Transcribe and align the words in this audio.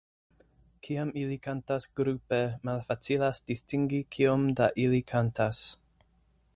Kiam 0.85 1.11
ili 1.23 1.37
kantas 1.47 1.85
grupe, 1.99 2.39
malfacilas 2.71 3.45
distingi 3.51 4.01
kiom 4.17 4.49
da 4.61 4.75
ili 4.87 5.05
kantas. 5.15 5.63